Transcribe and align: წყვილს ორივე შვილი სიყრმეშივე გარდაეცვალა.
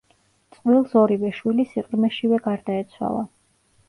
წყვილს 0.53 0.95
ორივე 1.01 1.29
შვილი 1.39 1.65
სიყრმეშივე 1.73 2.39
გარდაეცვალა. 2.47 3.21